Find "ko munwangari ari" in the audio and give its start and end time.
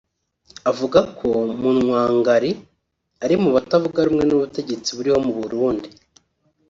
1.17-3.35